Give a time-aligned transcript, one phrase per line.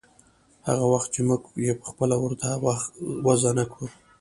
[0.67, 2.47] هغه وخت چې موږ يې پخپله ورته
[3.25, 3.85] وضع نه کړو.